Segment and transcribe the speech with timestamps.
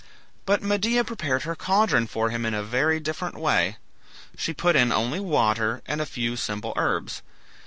[0.47, 3.77] But Medea prepared her caldron for him in a very different way.
[4.35, 7.21] She put in only water and a few simple herbs.